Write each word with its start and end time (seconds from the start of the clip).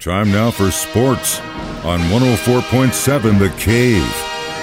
Time 0.00 0.32
now 0.32 0.50
for 0.50 0.70
sports 0.70 1.40
on 1.84 2.00
104.7 2.08 3.38
The 3.38 3.50
Cave. 3.58 4.02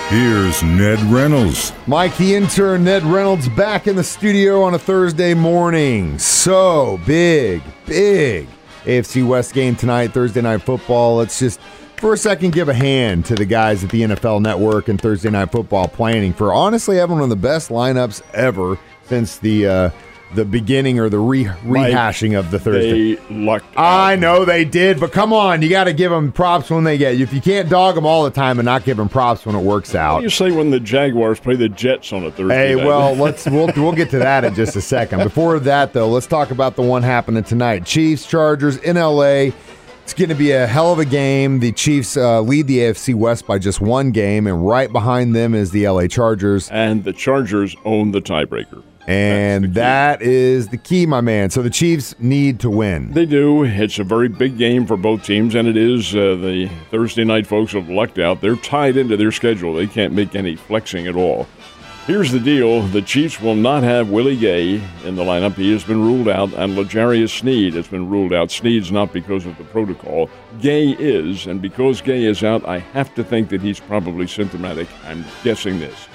Here's 0.09 0.63
Ned 0.63 1.00
Reynolds. 1.13 1.74
Mike, 1.85 2.17
the 2.17 2.33
intern, 2.33 2.85
Ned 2.85 3.03
Reynolds, 3.03 3.47
back 3.50 3.85
in 3.85 3.95
the 3.95 4.03
studio 4.03 4.63
on 4.63 4.73
a 4.73 4.79
Thursday 4.79 5.35
morning. 5.35 6.17
So 6.17 7.00
big, 7.05 7.61
big 7.85 8.47
AFC 8.86 9.27
West 9.27 9.54
game 9.54 9.75
tonight, 9.75 10.08
Thursday 10.08 10.42
Night 10.42 10.64
Football. 10.64 11.18
Let's 11.18 11.38
just, 11.38 11.60
for 11.98 12.14
a 12.14 12.18
second, 12.18 12.54
give 12.54 12.68
a 12.68 12.74
hand 12.74 13.24
to 13.26 13.36
the 13.36 13.46
guys 13.46 13.84
at 13.84 13.92
the 13.92 14.02
NFL 14.02 14.42
Network 14.42 14.88
and 14.88 15.00
Thursday 15.00 15.30
Night 15.30 15.52
Football 15.52 15.88
planning 15.88 16.34
for 16.34 16.52
honestly 16.52 16.98
having 16.98 17.18
one 17.18 17.24
of 17.24 17.30
the 17.30 17.36
best 17.36 17.70
lineups 17.70 18.24
ever 18.34 18.80
since 19.04 19.38
the. 19.38 19.68
Uh, 19.68 19.90
the 20.36 20.44
beginning 20.46 21.00
or 21.00 21.09
the 21.09 21.20
re- 21.20 21.46
rehashing 21.46 22.38
of 22.38 22.52
the 22.52 22.59
Thursday. 22.59 23.16
They 23.16 23.34
lucked. 23.34 23.66
I 23.77 24.14
out. 24.14 24.20
know 24.20 24.46
they 24.46 24.66
did, 24.66 25.00
but 25.00 25.12
come 25.12 25.32
on, 25.34 25.62
you 25.62 25.70
got 25.70 25.86
to 25.86 25.94
give 25.94 26.12
them 26.12 26.31
props 26.31 26.70
when 26.70 26.84
they 26.84 26.98
get. 26.98 27.20
If 27.20 27.34
you 27.34 27.41
can't 27.41 27.70
dog 27.70 27.95
them 27.95 28.05
all 28.05 28.23
the 28.23 28.31
time 28.31 28.59
and 28.59 28.66
not 28.66 28.84
give 28.84 28.98
them 28.98 29.08
props 29.09 29.45
when 29.45 29.55
it 29.55 29.62
works 29.63 29.94
What 29.94 30.00
out. 30.00 30.17
do 30.20 30.23
you 30.23 30.30
say 30.30 30.52
when 30.52 30.70
the 30.70 30.80
Jaguars 30.80 31.40
play 31.40 31.55
the 31.55 31.70
Jets 31.70 32.12
on 32.12 32.23
a 32.26 32.31
Thursday? 32.31 32.53
Hey, 32.55 32.76
well, 32.76 33.13
let's 33.16 33.45
we'll 33.45 33.70
we'll 33.77 33.94
get 33.94 34.09
to 34.12 34.20
that 34.20 34.44
in 34.44 34.53
just 34.53 34.76
a 34.76 34.81
second. 34.81 35.20
Before 35.23 35.59
that, 35.59 35.94
though, 35.94 36.09
let's 36.09 36.28
talk 36.28 36.52
about 36.52 36.75
the 36.75 36.81
one 36.84 37.03
happening 37.03 37.44
tonight: 37.44 37.86
Chiefs 37.86 38.25
Chargers 38.28 38.78
in 38.78 38.95
LA. 38.98 39.52
It's 40.03 40.14
going 40.14 40.30
to 40.30 40.36
be 40.36 40.52
a 40.52 40.66
hell 40.66 40.94
of 40.94 41.00
a 41.00 41.05
game. 41.05 41.59
The 41.59 41.73
Chiefs 41.73 42.16
uh, 42.16 42.39
lead 42.39 42.67
the 42.67 42.78
AFC 42.78 43.14
West 43.14 43.45
by 43.45 43.59
just 43.59 43.81
one 43.81 44.12
game, 44.12 44.48
and 44.48 44.66
right 44.66 44.89
behind 44.89 45.36
them 45.36 45.53
is 45.53 45.72
the 45.72 45.88
LA 45.89 46.08
Chargers. 46.08 46.70
and 46.70 47.03
the 47.03 47.12
Chargers 47.12 47.75
own 47.84 48.12
the 48.12 48.22
tiebreaker. 48.22 48.84
And 49.07 49.73
that 49.75 50.21
is 50.21 50.67
the 50.67 50.77
key, 50.77 51.05
my 51.05 51.21
man. 51.21 51.49
So 51.49 51.61
the 51.61 51.70
Chiefs 51.70 52.13
need 52.20 52.59
to 52.59 52.70
win. 52.70 53.13
They 53.13 53.25
do. 53.25 53.63
It's 53.63 53.99
a 53.99 54.03
very 54.03 54.27
big 54.27 54.57
game 54.57 54.85
for 54.85 54.97
both 54.97 55.23
teams, 55.23 55.55
and 55.55 55.66
it 55.66 55.77
is. 55.77 56.13
Uh, 56.13 56.35
the 56.35 56.70
Thursday 56.91 57.23
night 57.23 57.47
folks 57.47 57.71
have 57.71 57.88
lucked 57.88 58.19
out. 58.19 58.41
They're 58.41 58.58
tied 58.58 58.97
into 58.97 59.16
their 59.16 59.31
schedule. 59.31 59.73
They 59.73 59.88
can't 59.88 60.14
make 60.14 60.36
any 60.36 60.58
flexing 60.58 61.08
at 61.08 61.16
all. 61.16 61.47
Here's 62.05 62.31
the 62.31 62.39
deal 62.39 62.83
the 62.83 63.02
Chiefs 63.02 63.41
will 63.41 63.55
not 63.55 63.83
have 63.83 64.09
Willie 64.09 64.38
Gay 64.38 64.81
in 65.03 65.16
the 65.16 65.23
lineup. 65.23 65.55
He 65.55 65.71
has 65.73 65.83
been 65.83 66.02
ruled 66.02 66.30
out, 66.30 66.53
and 66.53 66.75
L'Jarius 66.75 67.38
Sneed 67.39 67.73
has 67.73 67.88
been 67.88 68.09
ruled 68.09 68.31
out. 68.31 68.49
Sneed's 68.49 68.94
not 68.94 69.11
because 69.11 69.45
of 69.45 69.58
the 69.58 69.66
protocol. 69.66 70.30
Gay 70.61 70.92
is, 70.92 71.47
and 71.47 71.61
because 71.61 72.02
Gay 72.02 72.23
is 72.23 72.45
out, 72.45 72.66
I 72.66 72.80
have 72.80 73.14
to 73.16 73.23
think 73.25 73.49
that 73.49 73.61
he's 73.61 73.81
probably 73.81 74.25
symptomatic. 74.25 74.88
I'm 75.05 75.25
guessing 75.44 75.80
this. 75.80 76.08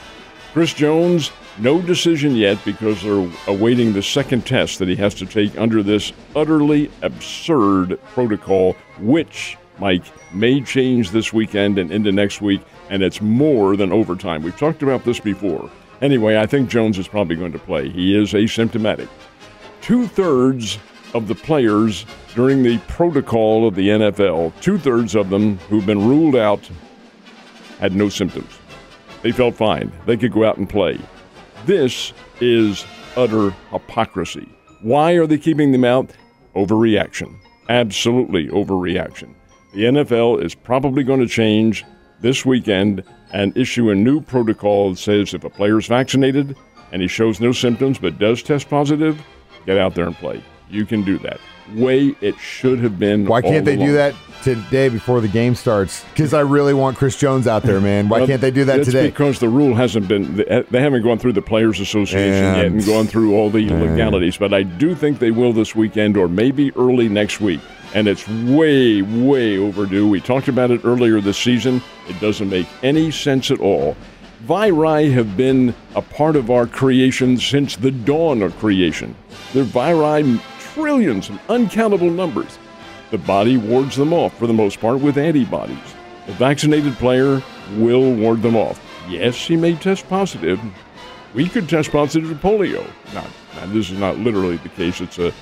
Chris 0.55 0.73
Jones, 0.73 1.31
no 1.59 1.83
decision 1.83 2.35
yet 2.35 2.59
because 2.65 3.03
they're 3.03 3.31
awaiting 3.47 3.93
the 3.93 4.03
second 4.03 4.47
test 4.47 4.79
that 4.79 4.89
he 4.89 4.97
has 4.97 5.15
to 5.15 5.27
take 5.27 5.59
under 5.59 5.83
this 5.83 6.13
utterly 6.35 6.91
absurd 7.03 8.01
protocol, 8.15 8.75
which, 8.99 9.59
Mike, 9.79 10.05
may 10.33 10.61
change 10.61 11.11
this 11.11 11.33
weekend 11.33 11.79
and 11.79 11.91
into 11.91 12.11
next 12.11 12.41
week, 12.41 12.63
and 12.89 13.03
it's 13.03 13.21
more 13.21 13.77
than 13.77 13.93
overtime. 13.93 14.43
We've 14.43 14.57
talked 14.57 14.83
about 14.83 15.05
this 15.05 15.21
before. 15.21 15.71
Anyway, 16.01 16.37
I 16.37 16.47
think 16.47 16.69
Jones 16.69 16.99
is 16.99 17.07
probably 17.07 17.37
going 17.37 17.53
to 17.53 17.59
play. 17.59 17.89
He 17.89 18.17
is 18.17 18.33
asymptomatic. 18.33 19.09
Two 19.83 20.07
thirds 20.07 20.79
of 21.15 21.29
the 21.29 21.35
players 21.35 22.07
during 22.35 22.63
the 22.63 22.79
protocol 22.89 23.69
of 23.69 23.75
the 23.75 23.89
NFL, 23.89 24.53
two 24.61 24.79
thirds 24.79 25.15
of 25.15 25.29
them 25.29 25.59
who've 25.69 25.85
been 25.85 26.09
ruled 26.09 26.35
out, 26.35 26.69
had 27.79 27.95
no 27.95 28.09
symptoms. 28.09 28.59
They 29.23 29.33
felt 29.33 29.55
fine. 29.55 29.93
They 30.07 30.17
could 30.17 30.33
go 30.33 30.45
out 30.45 30.57
and 30.57 30.69
play. 30.69 30.99
This 31.67 32.13
is 32.41 32.85
utter 33.17 33.51
hypocrisy. 33.71 34.49
Why 34.81 35.13
are 35.13 35.27
they 35.27 35.39
keeping 35.39 35.71
them 35.71 35.85
out? 35.85 36.11
Overreaction. 36.57 37.37
Absolutely 37.69 38.49
overreaction. 38.49 39.35
The 39.73 39.85
NFL 39.85 40.43
is 40.43 40.55
probably 40.57 41.05
going 41.05 41.21
to 41.21 41.29
change 41.29 41.85
this 42.21 42.45
weekend 42.45 43.05
and 43.33 43.57
issue 43.57 43.91
a 43.91 43.95
new 43.95 44.21
protocol 44.21 44.91
that 44.91 44.99
says 44.99 45.35
if 45.35 45.45
a 45.45 45.51
player 45.51 45.79
is 45.79 45.87
vaccinated 45.87 46.57
and 46.91 47.01
he 47.01 47.09
shows 47.09 47.41
no 47.41 47.53
symptoms 47.53 47.99
but 47.99 48.19
does 48.19 48.43
test 48.43 48.69
positive, 48.69 49.23
get 49.65 49.79
out 49.79 49.95
there 49.95 50.07
and 50.07 50.17
play. 50.17 50.43
You 50.69 50.85
can 50.85 51.05
do 51.05 51.17
that. 51.19 51.41
Way 51.75 52.15
it 52.21 52.39
should 52.39 52.81
have 52.81 52.99
been. 52.99 53.27
Why 53.27 53.43
can't 53.43 53.65
they 53.65 53.77
do 53.77 53.93
that 53.95 54.15
today 54.43 54.89
before 54.89 55.21
the 55.21 55.29
game 55.29 55.55
starts? 55.55 56.05
Because 56.13 56.35
I 56.35 56.41
really 56.41 56.75
want 56.75 56.97
Chris 56.97 57.17
Jones 57.17 57.47
out 57.47 57.63
there, 57.63 57.81
man. 57.81 58.09
Why 58.09 58.19
Well, 58.19 58.27
can't 58.27 58.41
they 58.41 58.51
do 58.51 58.65
that 58.65 58.85
today? 58.85 59.07
because 59.07 59.39
the 59.39 59.49
rule 59.49 59.75
hasn't 59.75 60.09
been. 60.09 60.37
They 60.71 60.81
haven't 60.81 61.03
gone 61.03 61.19
through 61.19 61.33
the 61.35 61.43
Players 61.43 61.81
Association 61.81 62.43
yet 62.57 62.67
And- 62.67 62.75
and 62.77 62.87
gone 62.87 63.07
through 63.07 63.35
all 63.35 63.51
the 63.51 63.69
legalities. 63.69 64.37
But 64.37 64.53
I 64.53 64.63
do 64.65 64.95
think 64.95 65.19
they 65.19 65.31
will 65.31 65.53
this 65.53 65.75
weekend 65.77 66.17
or 66.17 66.29
maybe 66.29 66.73
early 66.77 67.09
next 67.09 67.41
week. 67.41 67.61
And 67.95 68.09
it's 68.09 68.27
way, 68.29 69.03
way 69.03 69.59
overdue. 69.59 70.09
We 70.09 70.21
talked 70.21 70.49
about 70.49 70.71
it 70.71 70.81
earlier 70.85 71.21
this 71.21 71.37
season. 71.37 71.83
It 72.09 72.19
doesn't 72.21 72.49
make 72.49 72.67
any 72.83 73.11
sense 73.11 73.51
at 73.51 73.61
all. 73.61 73.97
Viri 74.47 75.11
have 75.13 75.37
been 75.37 75.73
a 75.95 76.03
part 76.03 76.35
of 76.35 76.51
our 76.51 76.67
creation 76.67 77.37
since 77.39 77.77
the 77.77 77.91
dawn 77.93 78.43
of 78.43 78.59
creation. 78.59 79.15
They're 79.53 79.63
viri 79.63 80.41
trillions 80.75 81.29
and 81.29 81.39
uncountable 81.49 82.11
numbers. 82.11 82.59
The 83.11 83.19
body 83.19 83.57
wards 83.57 83.97
them 83.97 84.13
off 84.13 84.37
for 84.39 84.47
the 84.47 84.53
most 84.53 84.81
part 84.81 85.01
with 85.01 85.19
antibodies. 85.19 85.95
The 86.27 86.33
vaccinated 86.33 86.95
player 86.95 87.43
will 87.77 88.15
ward 88.15 88.43
them 88.43 88.57
off. 88.57 88.81
Yes, 89.09 89.37
he 89.37 89.57
may 89.57 89.75
test 89.75 90.09
positive. 90.09 90.61
We 91.35 91.49
could 91.49 91.69
test 91.69 91.91
positive 91.91 92.29
to 92.29 92.37
polio. 92.37 92.87
This 93.73 93.91
is 93.91 93.99
not 93.99 94.19
literally 94.19 94.57
the 94.59 94.69
case. 94.71 95.01
It's 95.01 95.19
a 95.19 95.33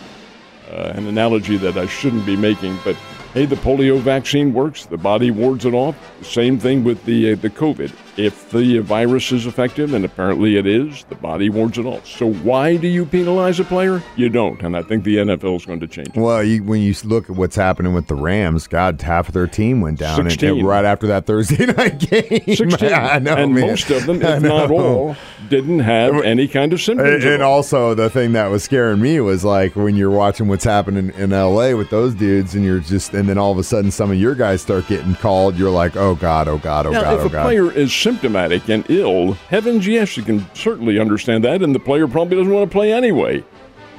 uh, 0.71 0.93
an 0.95 1.07
analogy 1.09 1.57
that 1.57 1.77
I 1.77 1.87
shouldn't 1.87 2.25
be 2.25 2.37
making, 2.37 2.79
but 2.85 2.97
hey, 3.35 3.47
the 3.47 3.57
polio 3.57 3.99
vaccine 4.01 4.53
works. 4.53 4.87
The 4.87 4.97
body 4.99 5.31
wards 5.31 5.65
it 5.65 5.75
off. 5.75 5.97
Same 6.23 6.59
thing 6.59 6.85
with 6.85 7.05
the 7.05 7.33
uh, 7.33 7.37
the 7.37 7.51
COVID. 7.51 7.93
If 8.17 8.51
the 8.51 8.81
virus 8.81 9.33
is 9.33 9.47
effective, 9.47 9.95
and 9.95 10.05
apparently 10.05 10.57
it 10.57 10.67
is, 10.67 11.05
the 11.05 11.15
body 11.15 11.49
wards 11.49 11.79
it 11.79 11.87
off. 11.87 12.07
So 12.07 12.31
why 12.33 12.77
do 12.77 12.87
you 12.87 13.07
penalize 13.07 13.59
a 13.61 13.65
player? 13.65 14.03
You 14.17 14.29
don't, 14.29 14.61
and 14.63 14.77
I 14.77 14.83
think 14.83 15.05
the 15.05 15.19
NFL 15.19 15.57
is 15.57 15.65
going 15.65 15.81
to 15.81 15.87
change. 15.87 16.09
it. 16.09 16.17
Well, 16.17 16.43
you, 16.43 16.63
when 16.63 16.83
you 16.83 16.93
look 17.05 17.31
at 17.31 17.37
what's 17.37 17.57
happening 17.57 17.95
with 17.95 18.09
the 18.09 18.17
Rams, 18.17 18.67
God, 18.67 19.01
half 19.01 19.29
of 19.29 19.35
their 19.35 19.47
team 19.47 19.81
went 19.81 20.01
down 20.01 20.21
and- 20.21 20.31
16. 20.31 20.63
right 20.63 20.85
after 20.85 21.07
that 21.07 21.25
Thursday 21.25 21.65
night 21.73 21.99
game. 21.99 22.43
16, 22.57 22.93
I 22.93 23.21
know, 23.21 23.37
and 23.37 23.55
man. 23.55 23.69
most 23.69 23.89
of 23.89 24.05
them, 24.05 24.21
if 24.23 24.43
not 24.43 24.71
all, 24.71 25.17
didn't 25.49 25.79
have 25.79 26.15
any 26.23 26.47
kind 26.47 26.75
of 26.75 26.81
symptoms. 26.83 27.25
And, 27.25 27.35
and 27.35 27.43
also, 27.43 27.95
the 27.95 28.11
thing 28.11 28.33
that 28.33 28.49
was 28.49 28.65
scaring 28.65 29.01
me 29.01 29.21
was 29.21 29.45
like 29.45 29.77
when 29.77 29.97
you're 29.97 30.11
watching 30.11 30.47
what's 30.49 30.65
happening 30.65 31.11
in 31.17 31.31
LA 31.31 31.71
with 31.75 31.89
those 31.89 32.15
dudes, 32.15 32.55
and 32.55 32.65
you're 32.65 32.81
just, 32.81 33.15
and 33.21 33.29
then 33.29 33.39
all 33.39 33.53
of 33.53 33.59
a 33.59 33.63
sudden 33.63 33.91
some 33.91 34.11
of 34.11 34.17
your 34.19 34.35
guys 34.35 34.63
start 34.63 34.89
getting 34.89 35.15
called. 35.15 35.57
You're 35.57 35.71
like, 35.71 35.97
oh 35.97 36.17
God, 36.17 36.49
oh 36.49 36.59
God, 36.59 36.87
oh 36.87 36.93
God!" 36.93 37.03
Now, 37.03 37.03
God, 37.03 37.27
if 37.27 37.33
oh 37.33 37.39
a 37.39 37.43
player 37.43 37.71
is 37.71 37.95
symptomatic 37.95 38.69
and 38.69 38.85
ill, 38.91 39.35
heavens 39.35 39.87
yes, 39.87 40.17
you 40.17 40.23
can 40.25 40.45
certainly 40.55 40.99
understand 40.99 41.45
that, 41.45 41.63
and 41.63 41.75
the 41.75 41.81
player 41.81 42.09
probably 42.09 42.37
doesn't 42.37 42.53
want 42.53 42.69
to 42.69 42.75
play 42.75 42.93
anyway. 42.93 43.45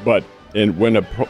But 0.04 0.26
and 0.56 0.78
when 0.78 0.98
a 0.98 1.02
pro- 1.04 1.30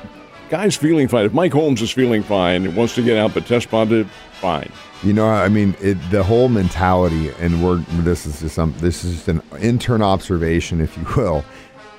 guy's 0.50 0.75
feeling 0.75 1.07
fine, 1.07 1.25
if 1.25 1.34
Mike 1.34 1.53
Holmes 1.53 1.81
is 1.81 1.91
feeling 1.91 2.24
fine 2.24 2.66
and 2.66 2.75
wants 2.75 2.96
to 2.96 3.03
get 3.03 3.18
out 3.18 3.34
but 3.34 3.46
test 3.46 3.69
positive, 3.69 4.12
fine. 4.40 4.72
You 5.03 5.13
know, 5.13 5.28
I 5.28 5.50
mean, 5.50 5.75
it, 5.81 5.96
the 6.12 6.22
whole 6.23 6.47
mentality, 6.47 7.31
and 7.40 7.63
we're 7.63 7.78
this 8.03 8.25
is 8.25 8.41
just 8.41 8.56
some 8.56 8.73
this 8.78 9.03
is 9.03 9.16
just 9.16 9.28
an 9.28 9.41
intern 9.59 10.02
observation, 10.02 10.79
if 10.79 10.96
you 10.97 11.06
will, 11.16 11.44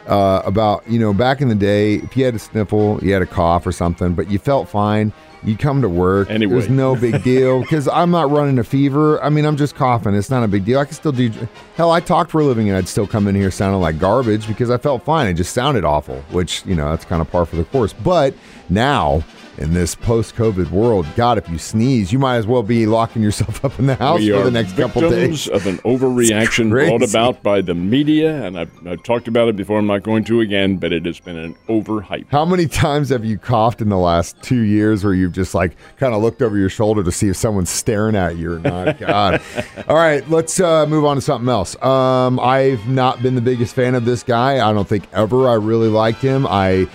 uh, 0.07 0.43
about 0.45 0.87
you 0.89 1.01
know 1.01 1.13
back 1.13 1.41
in 1.41 1.49
the 1.49 1.55
day, 1.55 1.95
if 1.95 2.17
you 2.17 2.25
had 2.25 2.35
a 2.35 2.39
sniffle, 2.39 3.01
you 3.03 3.13
had 3.13 3.23
a 3.23 3.27
cough 3.27 3.67
or 3.67 3.73
something, 3.73 4.15
but 4.15 4.31
you 4.31 4.39
felt 4.39 4.69
fine. 4.69 5.13
You 5.45 5.57
come 5.57 5.83
to 5.83 5.89
work. 5.89 6.31
Anyway. 6.31 6.53
It 6.53 6.57
was 6.57 6.69
no 6.69 6.95
big 6.95 7.23
deal 7.23 7.63
because 7.63 7.89
I'm 7.89 8.11
not 8.11 8.31
running 8.31 8.59
a 8.59 8.65
fever. 8.65 9.23
I 9.23 9.29
mean, 9.29 9.45
I'm 9.45 9.57
just 9.57 9.75
coughing. 9.75 10.15
It's 10.15 10.31
not 10.31 10.45
a 10.45 10.49
big 10.49 10.65
deal. 10.65 10.79
I 10.79 10.85
can 10.85 10.95
still 10.95 11.13
do. 11.13 11.31
Hell, 11.75 11.91
I 11.91 12.01
talked 12.01 12.31
for 12.31 12.41
a 12.41 12.45
living 12.45 12.69
and 12.69 12.77
I'd 12.77 12.89
still 12.89 13.07
come 13.07 13.27
in 13.27 13.35
here 13.35 13.51
sounding 13.51 13.81
like 13.81 13.99
garbage 13.99 14.47
because 14.47 14.71
I 14.71 14.79
felt 14.79 15.05
fine. 15.05 15.27
It 15.27 15.35
just 15.35 15.53
sounded 15.53 15.85
awful, 15.85 16.17
which, 16.31 16.65
you 16.65 16.75
know, 16.75 16.91
that's 16.91 17.05
kind 17.05 17.21
of 17.21 17.31
par 17.31 17.45
for 17.45 17.57
the 17.57 17.65
course. 17.65 17.93
But 17.93 18.35
now, 18.69 19.25
in 19.59 19.75
this 19.75 19.95
post 19.95 20.35
COVID 20.35 20.71
world, 20.71 21.07
God, 21.15 21.39
if 21.39 21.49
you 21.49 21.59
sneeze, 21.59 22.13
you 22.13 22.19
might 22.19 22.37
as 22.37 22.47
well 22.47 22.63
be 22.63 22.87
locking 22.87 23.23
yourself 23.23 23.65
up 23.65 23.79
in 23.79 23.87
the 23.87 23.95
house 23.97 24.21
we 24.21 24.31
for 24.31 24.43
the 24.43 24.51
next 24.51 24.77
couple 24.77 25.03
days. 25.03 25.49
of 25.49 25.67
an 25.67 25.79
overreaction 25.85 26.71
brought 26.71 27.03
about 27.03 27.43
by 27.43 27.61
the 27.61 27.75
media, 27.75 28.45
and 28.45 28.59
I've, 28.59 28.87
I've 28.87 29.03
talked 29.03 29.29
about 29.29 29.49
it 29.49 29.57
before. 29.57 29.79
I'm 29.79 29.87
not 29.87 30.03
going 30.03 30.25
to 30.25 30.41
again, 30.41 30.77
but 30.77 30.93
it 30.93 31.05
has 31.07 31.21
been 31.21 31.37
an 31.37 31.55
overhype. 31.69 32.27
How 32.31 32.45
many 32.45 32.67
times 32.67 33.11
have 33.11 33.25
you 33.25 33.39
coughed 33.39 33.81
in 33.81 33.89
the 33.89 33.99
last 33.99 34.41
two 34.43 34.63
years 34.63 35.05
where 35.05 35.15
you've 35.15 35.32
just 35.33 35.55
like 35.55 35.77
kind 35.97 36.15
of 36.15 36.23
looked 36.23 36.43
over 36.43 36.57
your 36.57 36.69
shoulder 36.69 37.03
to 37.03 37.13
see 37.13 37.29
if 37.29 37.37
someone's 37.37 37.71
staring 37.71 38.17
at 38.17 38.37
you 38.37 38.53
or 38.55 38.59
not? 38.59 38.99
God. 38.99 39.43
All 39.89 39.97
right, 39.97 40.29
let's 40.31 40.61
uh, 40.61 40.87
move 40.87 41.05
on 41.05 41.17
to 41.17 41.23
something 41.23 41.49
else. 41.49 41.81
Um, 41.83 42.39
I've 42.41 42.87
not 42.89 43.23
been 43.23 43.35
the 43.35 43.41
biggest 43.41 43.75
fan 43.75 43.95
of 43.95 44.05
this 44.05 44.23
guy. 44.23 44.67
I 44.67 44.73
don't 44.73 44.89
think 44.89 45.09
ever 45.13 45.49
I 45.49 45.55
really 45.55 45.89
liked 45.89 46.23
him. 46.23 46.47
I 46.47 46.89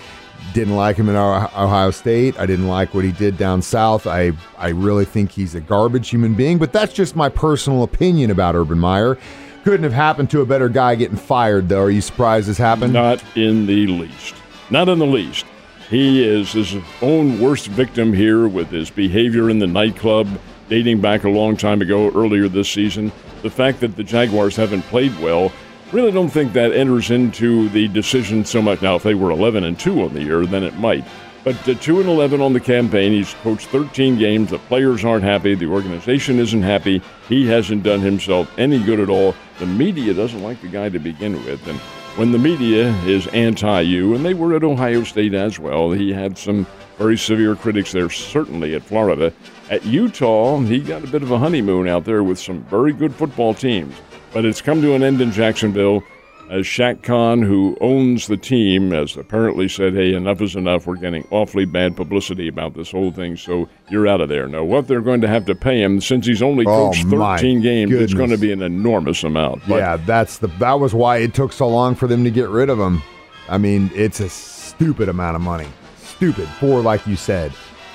didn't 0.54 0.76
like 0.76 0.96
him 0.96 1.10
in 1.10 1.16
Ohio 1.16 1.50
Ohio 1.56 1.92
State. 1.92 2.40
I 2.40 2.46
didn't 2.46 2.68
like 2.68 2.94
what 2.94 3.04
he 3.04 3.12
did 3.12 3.38
down 3.38 3.62
south. 3.62 4.08
I 4.08 4.32
I 4.58 4.70
really 4.70 5.06
think 5.06 5.32
he's 5.32 5.56
a 5.56 5.62
garbage 5.62 6.10
human 6.10 6.34
being, 6.34 6.58
but 6.58 6.72
that's 6.72 6.94
just 6.94 7.16
my 7.16 7.30
personal 7.30 7.84
opinion 7.84 8.32
about 8.32 8.56
Urban 8.56 8.80
Meyer. 8.80 9.18
Couldn't 9.64 9.84
have 9.84 9.94
happened 9.94 10.30
to 10.32 10.42
a 10.42 10.46
better 10.46 10.70
guy 10.70 10.96
getting 10.96 11.18
fired, 11.18 11.68
though. 11.68 11.82
Are 11.82 11.92
you 11.92 12.00
surprised 12.02 12.48
this 12.48 12.58
happened? 12.58 12.94
Not 12.94 13.22
in 13.36 13.66
the 13.66 13.86
least. 13.88 14.36
Not 14.70 14.88
in 14.88 14.98
the 14.98 15.06
least. 15.06 15.46
He 15.90 16.24
is 16.24 16.52
his 16.52 16.76
own 17.02 17.40
worst 17.40 17.68
victim 17.68 18.12
here 18.12 18.48
with 18.48 18.70
his 18.70 18.90
behavior 18.90 19.50
in 19.50 19.60
the 19.60 19.68
nightclub 19.68 20.28
dating 20.70 21.00
back 21.00 21.24
a 21.24 21.30
long 21.30 21.56
time 21.56 21.82
ago, 21.82 22.12
earlier 22.12 22.50
this 22.50 22.70
season. 22.70 23.12
The 23.42 23.50
fact 23.50 23.80
that 23.80 23.96
the 23.96 24.04
Jaguars 24.04 24.56
haven't 24.56 24.82
played 24.84 25.18
well, 25.20 25.52
really 25.92 26.12
don't 26.12 26.30
think 26.30 26.54
that 26.54 26.74
enters 26.74 27.12
into 27.12 27.70
the 27.70 27.88
decision 27.88 28.44
so 28.44 28.62
much. 28.62 28.82
Now, 28.82 28.96
if 28.96 29.04
they 29.04 29.16
were 29.16 29.32
11 29.32 29.64
and 29.64 29.80
2 29.80 30.04
on 30.04 30.14
the 30.14 30.24
year, 30.24 30.46
then 30.46 30.64
it 30.64 30.76
might. 30.76 31.06
But 31.46 31.56
uh, 31.70 31.76
2 31.76 32.02
and 32.02 32.10
11 32.10 32.42
on 32.42 32.52
the 32.52 32.60
campaign, 32.60 33.14
he's 33.14 33.34
coached 33.36 33.68
13 33.68 34.18
games. 34.18 34.50
The 34.50 34.60
players 34.60 35.06
aren't 35.06 35.24
happy. 35.24 35.56
The 35.56 35.68
organization 35.68 36.40
isn't 36.40 36.64
happy. 36.64 37.02
He 37.30 37.48
hasn't 37.48 37.84
done 37.84 38.02
himself 38.02 38.52
any 38.58 38.84
good 38.84 39.00
at 39.00 39.10
all. 39.10 39.34
The 39.60 39.66
media 39.66 40.14
doesn't 40.14 40.44
like 40.44 40.62
the 40.62 40.68
guy 40.68 40.90
to 40.90 41.00
begin 41.00 41.46
with. 41.46 41.66
And 41.68 41.80
when 42.18 42.32
the 42.32 42.40
media 42.40 42.90
is 43.06 43.28
anti 43.28 43.82
you, 43.82 44.16
and 44.16 44.26
they 44.26 44.34
were 44.34 44.56
at 44.56 44.64
Ohio 44.64 45.04
State 45.04 45.36
as 45.36 45.60
well, 45.60 45.92
he 45.92 46.12
had 46.12 46.36
some 46.36 46.66
very 46.98 47.16
severe 47.16 47.56
critics 47.56 47.92
there, 47.92 48.10
certainly 48.10 48.74
at 48.74 48.82
Florida. 48.82 49.32
At 49.70 49.86
Utah, 49.86 50.60
he 50.62 50.80
got 50.80 51.04
a 51.04 51.08
bit 51.08 51.22
of 51.22 51.30
a 51.30 51.38
honeymoon 51.38 51.88
out 51.88 52.06
there 52.06 52.24
with 52.24 52.40
some 52.40 52.64
very 52.64 52.92
good 52.92 53.14
football 53.14 53.54
teams. 53.54 53.94
But 54.34 54.46
it's 54.46 54.62
come 54.62 54.82
to 54.82 54.96
an 54.96 55.04
end 55.04 55.22
in 55.22 55.32
Jacksonville 55.32 56.04
as 56.50 56.66
Shad 56.68 57.04
Khan, 57.04 57.42
who 57.42 57.78
owns 57.82 58.28
the 58.28 58.38
team, 58.38 58.92
has 58.92 59.16
apparently 59.18 59.68
said, 59.68 59.94
hey, 59.94 60.14
enough 60.14 60.42
is 60.42 60.56
enough. 60.56 60.88
We're 60.88 60.96
getting 60.96 61.28
awfully 61.32 61.66
bad 61.66 61.96
publicity 61.96 62.48
about 62.48 62.74
this 62.74 62.92
whole 62.92 63.12
thing, 63.12 63.36
so 63.38 63.68
you're 63.90 64.08
out 64.08 64.22
of 64.22 64.30
there. 64.30 64.48
Now, 64.48 64.64
what 64.64 64.88
they're 64.88 65.02
going 65.02 65.22
to 65.22 65.28
have 65.28 65.46
to 65.46 65.56
pay 65.56 65.82
him, 65.82 66.00
since 66.02 66.26
he's 66.26 66.42
only 66.42 66.66
Oh, 66.68 66.90
coached 66.92 67.06
my 67.06 67.38
13 67.38 67.62
games, 67.62 67.92
goodness. 67.92 68.12
it's 68.12 68.18
going 68.18 68.30
to 68.30 68.38
be 68.38 68.52
an 68.52 68.62
enormous 68.62 69.24
amount. 69.24 69.62
But 69.68 69.76
yeah, 69.78 69.98
that's 69.98 70.38
the 70.40 70.48
that 70.60 70.74
was 70.80 70.94
why 70.94 71.18
it 71.18 71.34
took 71.34 71.52
so 71.54 71.68
long 71.68 71.96
for 71.96 72.08
them 72.08 72.24
to 72.24 72.32
get 72.32 72.50
rid 72.50 72.70
of 72.70 72.80
him. 72.80 73.02
I 73.50 73.58
mean, 73.58 73.90
it's 73.94 74.20
a 74.20 74.30
stupid 74.30 75.10
amount 75.10 75.36
of 75.36 75.42
money. 75.42 75.68
Stupid 75.98 76.48
for 76.60 76.82
like 76.82 77.06
you 77.08 77.16
said, 77.16 77.54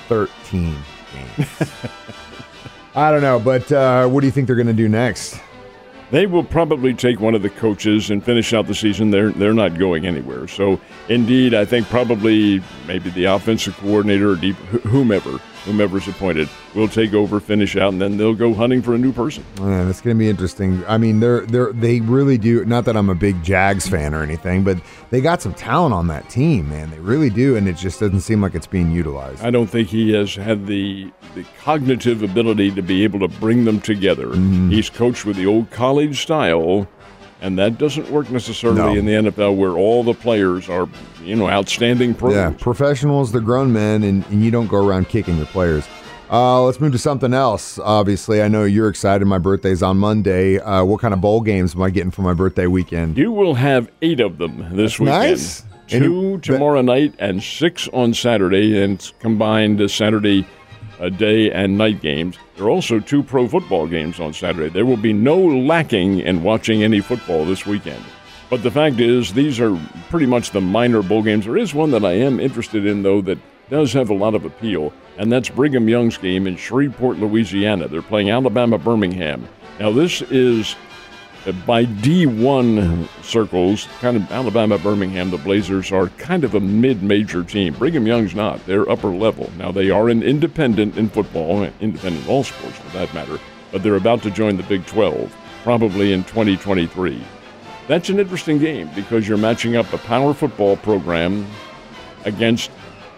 13 0.09 0.75
games. 1.37 1.71
I 2.95 3.11
don't 3.11 3.21
know, 3.21 3.39
but 3.39 3.71
uh, 3.71 4.07
what 4.07 4.21
do 4.21 4.27
you 4.27 4.31
think 4.31 4.47
they're 4.47 4.55
going 4.55 4.67
to 4.67 4.73
do 4.73 4.87
next? 4.87 5.39
They 6.13 6.27
will 6.27 6.43
probably 6.43 6.93
take 6.93 7.19
one 7.19 7.33
of 7.33 7.41
the 7.41 7.49
coaches 7.49 8.11
and 8.11 8.23
finish 8.23 8.53
out 8.53 8.67
the 8.67 8.75
season. 8.75 9.09
They're 9.09 9.31
they're 9.31 9.51
not 9.51 9.79
going 9.79 10.05
anywhere. 10.05 10.47
So 10.47 10.79
indeed, 11.09 11.55
I 11.55 11.65
think 11.65 11.87
probably 11.87 12.61
maybe 12.85 13.09
the 13.09 13.25
offensive 13.25 13.75
coordinator 13.77 14.29
or 14.29 14.35
deep, 14.35 14.55
whomever 14.85 15.39
whomever's 15.63 16.07
appointed 16.07 16.49
will 16.75 16.87
take 16.87 17.13
over, 17.13 17.39
finish 17.39 17.75
out, 17.75 17.93
and 17.93 18.01
then 18.01 18.17
they'll 18.17 18.33
go 18.33 18.53
hunting 18.53 18.81
for 18.81 18.93
a 18.93 18.97
new 18.97 19.11
person. 19.11 19.43
Man, 19.59 19.89
it's 19.89 20.01
going 20.01 20.15
to 20.15 20.19
be 20.19 20.29
interesting. 20.29 20.83
I 20.87 20.97
mean, 20.97 21.19
they're 21.19 21.45
they're 21.45 21.73
they 21.73 21.99
really 22.01 22.37
do. 22.37 22.63
Not 22.65 22.85
that 22.85 22.97
I'm 22.97 23.09
a 23.09 23.15
big 23.15 23.43
Jags 23.43 23.87
fan 23.87 24.13
or 24.13 24.23
anything, 24.23 24.63
but 24.63 24.77
they 25.09 25.21
got 25.21 25.41
some 25.41 25.53
talent 25.53 25.93
on 25.93 26.07
that 26.07 26.29
team, 26.29 26.69
man. 26.69 26.89
They 26.91 26.99
really 26.99 27.29
do, 27.29 27.55
and 27.55 27.67
it 27.67 27.77
just 27.77 27.99
doesn't 27.99 28.21
seem 28.21 28.41
like 28.41 28.55
it's 28.55 28.67
being 28.67 28.91
utilized. 28.91 29.43
I 29.43 29.51
don't 29.51 29.67
think 29.67 29.89
he 29.89 30.13
has 30.13 30.35
had 30.35 30.67
the 30.67 31.11
the 31.35 31.45
cognitive 31.59 32.23
ability 32.23 32.71
to 32.71 32.81
be 32.81 33.03
able 33.03 33.19
to 33.19 33.27
bring 33.39 33.65
them 33.65 33.81
together. 33.81 34.27
Mm-hmm. 34.27 34.69
He's 34.69 34.89
coached 34.89 35.25
with 35.25 35.37
the 35.37 35.45
old 35.45 35.69
college 35.71 36.21
style. 36.21 36.87
And 37.43 37.59
that 37.59 37.77
doesn't 37.77 38.09
work 38.09 38.31
necessarily 38.31 38.79
No. 38.79 38.93
in 38.95 39.05
the 39.05 39.11
NFL, 39.31 39.55
where 39.57 39.71
all 39.73 40.01
the 40.03 40.13
players 40.13 40.69
are, 40.69 40.87
you 41.23 41.35
know, 41.35 41.49
outstanding 41.49 42.15
pros. 42.15 42.33
Yeah, 42.33 42.51
professionals, 42.57 43.31
they're 43.33 43.41
grown 43.41 43.71
men, 43.73 44.01
and, 44.03 44.25
and 44.31 44.43
you 44.43 44.49
don't 44.49 44.67
go 44.67 44.77
around 44.87 45.09
kicking 45.09 45.35
your 45.37 45.45
players. 45.47 45.85
Uh, 46.31 46.63
let's 46.63 46.79
move 46.79 46.93
to 46.93 46.97
something 46.97 47.33
else. 47.33 47.77
Obviously, 47.79 48.41
I 48.41 48.47
know 48.47 48.63
you're 48.63 48.87
excited. 48.87 49.25
My 49.25 49.37
birthday's 49.39 49.83
on 49.83 49.97
Monday. 49.97 50.57
Uh, 50.57 50.83
what 50.85 51.01
kind 51.01 51.13
of 51.13 51.19
bowl 51.21 51.41
games 51.41 51.75
am 51.75 51.81
I 51.83 51.89
getting 51.89 52.11
for 52.11 52.21
my 52.23 52.33
birthday 52.33 52.65
weekend? 52.65 53.17
You 53.17 53.31
will 53.31 53.55
have 53.55 53.91
eight 54.01 54.19
of 54.21 54.37
them 54.37 54.59
this 54.71 54.97
That's 54.97 54.99
weekend. 54.99 55.19
nice. 55.29 55.63
Two 55.89 56.39
tomorrow 56.39 56.81
night 56.81 57.13
and 57.19 57.43
six 57.43 57.89
on 57.89 58.13
Saturday, 58.13 58.81
and 58.81 58.93
it's 58.95 59.13
combined 59.19 59.91
Saturday 59.91 60.47
uh, 61.03 61.09
day 61.09 61.51
and 61.51 61.77
night 61.77 62.01
games. 62.01 62.37
There 62.55 62.65
are 62.65 62.69
also 62.69 62.99
two 62.99 63.23
pro 63.23 63.47
football 63.47 63.87
games 63.87 64.19
on 64.19 64.33
Saturday. 64.33 64.69
There 64.69 64.85
will 64.85 64.97
be 64.97 65.13
no 65.13 65.37
lacking 65.37 66.19
in 66.19 66.43
watching 66.43 66.81
any 66.81 67.01
football 67.01 67.45
this 67.45 67.65
weekend. 67.65 68.03
But 68.49 68.63
the 68.63 68.71
fact 68.71 68.99
is, 68.99 69.33
these 69.33 69.59
are 69.59 69.77
pretty 70.09 70.27
much 70.27 70.51
the 70.51 70.61
minor 70.61 71.01
bowl 71.01 71.23
games. 71.23 71.45
There 71.45 71.57
is 71.57 71.73
one 71.73 71.91
that 71.91 72.05
I 72.05 72.13
am 72.13 72.39
interested 72.39 72.85
in, 72.85 73.03
though, 73.03 73.21
that 73.21 73.39
does 73.69 73.91
have 73.93 74.09
a 74.09 74.13
lot 74.13 74.35
of 74.35 74.45
appeal, 74.45 74.93
and 75.17 75.31
that's 75.31 75.49
Brigham 75.49 75.89
Young's 75.89 76.17
game 76.17 76.47
in 76.47 76.55
Shreveport, 76.55 77.17
Louisiana. 77.17 77.87
They're 77.87 78.01
playing 78.01 78.29
Alabama 78.29 78.77
Birmingham. 78.77 79.47
Now, 79.79 79.91
this 79.91 80.21
is 80.23 80.75
by 81.65 81.85
D1 81.85 83.07
circles, 83.23 83.87
kind 83.99 84.17
of 84.17 84.31
Alabama, 84.31 84.77
Birmingham, 84.77 85.29
the 85.29 85.37
Blazers 85.37 85.91
are 85.91 86.07
kind 86.17 86.43
of 86.43 86.55
a 86.55 86.59
mid-major 86.59 87.43
team. 87.43 87.73
Brigham 87.73 88.07
Young's 88.07 88.33
not; 88.33 88.65
they're 88.65 88.89
upper 88.89 89.09
level. 89.09 89.51
Now 89.57 89.71
they 89.71 89.89
are 89.89 90.09
an 90.09 90.23
independent 90.23 90.97
in 90.97 91.09
football, 91.09 91.63
independent 91.81 92.25
in 92.25 92.29
all 92.29 92.43
sports 92.43 92.77
for 92.77 92.97
that 92.97 93.13
matter. 93.13 93.39
But 93.71 93.83
they're 93.83 93.95
about 93.95 94.21
to 94.23 94.31
join 94.31 94.55
the 94.55 94.63
Big 94.63 94.85
12, 94.85 95.35
probably 95.63 96.13
in 96.13 96.23
2023. 96.23 97.21
That's 97.87 98.09
an 98.09 98.19
interesting 98.19 98.59
game 98.59 98.89
because 98.95 99.27
you're 99.27 99.37
matching 99.37 99.75
up 99.75 99.91
a 99.91 99.97
power 99.97 100.33
football 100.33 100.77
program 100.77 101.45
against 102.23 102.71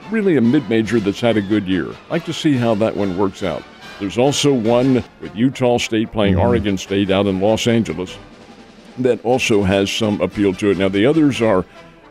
really 0.09 0.37
a 0.37 0.41
mid-major 0.41 0.99
that's 0.99 1.19
had 1.19 1.37
a 1.37 1.41
good 1.41 1.67
year. 1.67 1.89
I'd 1.89 2.11
like 2.11 2.25
to 2.25 2.33
see 2.33 2.53
how 2.53 2.73
that 2.75 2.95
one 2.95 3.17
works 3.17 3.43
out. 3.43 3.63
There's 3.99 4.17
also 4.17 4.53
one 4.53 5.03
with 5.21 5.35
Utah 5.35 5.77
State 5.77 6.11
playing 6.11 6.35
Oregon 6.35 6.77
State 6.77 7.09
out 7.09 7.27
in 7.27 7.39
Los 7.39 7.67
Angeles 7.67 8.17
that 8.97 9.23
also 9.25 9.63
has 9.63 9.91
some 9.91 10.21
appeal 10.21 10.53
to 10.55 10.71
it. 10.71 10.77
Now 10.77 10.89
the 10.89 11.05
others 11.05 11.41
are, 11.41 11.65